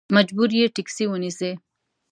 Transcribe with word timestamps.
مجبور 0.15 0.49
یې 0.59 0.65
ټیکسي 0.75 1.05
ونیسې. 1.07 1.51